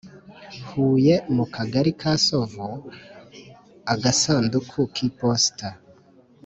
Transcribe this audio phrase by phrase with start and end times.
[0.67, 2.67] Huye mu kagari ka Sovu
[3.93, 5.69] Agasanduku k’iposita